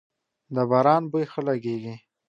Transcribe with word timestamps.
د 0.55 0.57
باران 0.69 1.03
بوی 1.11 1.25
ښه 1.31 1.41
لږیږی 1.47 1.95